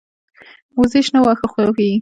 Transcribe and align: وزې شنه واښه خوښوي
وزې 0.79 0.99
شنه 1.05 1.19
واښه 1.23 1.47
خوښوي 1.51 1.89